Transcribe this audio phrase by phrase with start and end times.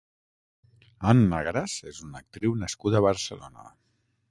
[1.11, 3.71] Anna Gras és una actriu nascuda a Barcelona.